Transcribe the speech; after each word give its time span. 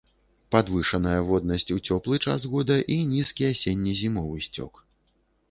Падвышаная 0.53 1.19
воднасць 1.27 1.65
у 1.75 1.77
цёплы 1.87 2.15
час 2.25 2.47
года 2.55 2.79
і 2.97 2.99
нізкі 3.13 3.43
асенне-зімовы 3.53 4.43
сцёк. 4.49 4.73